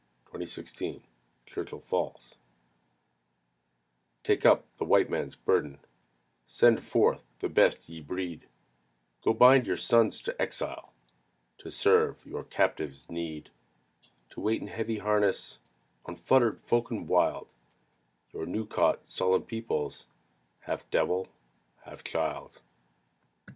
VII 0.35 0.43
THE 0.45 0.61
WHITE 0.63 0.81
MAN'S 0.97 1.45
BURDEN 1.45 1.77
1899 1.79 2.33
Take 4.23 4.45
up 4.47 4.75
the 4.77 4.83
White 4.83 5.11
Man's 5.11 5.35
burden 5.35 5.77
Send 6.47 6.81
forth 6.81 7.23
the 7.37 7.47
best 7.49 7.87
ye 7.87 8.01
breed 8.01 8.47
Go 9.23 9.31
bind 9.35 9.67
your 9.67 9.77
sons 9.77 10.19
to 10.23 10.41
exile 10.41 10.91
To 11.59 11.69
serve 11.69 12.25
your 12.25 12.43
captives' 12.43 13.11
need; 13.11 13.51
To 14.31 14.39
wait 14.39 14.59
in 14.61 14.69
heavy 14.69 14.97
harness, 14.97 15.59
On 16.07 16.15
fluttered 16.15 16.59
folk 16.59 16.89
and 16.89 17.07
wild 17.07 17.53
Your 18.33 18.47
new 18.47 18.65
caught, 18.65 19.05
sullen 19.05 19.43
peoples, 19.43 20.07
Half 20.61 20.89
devil 20.89 21.25
and 21.27 21.85
half 21.91 22.03
child. 22.03 22.59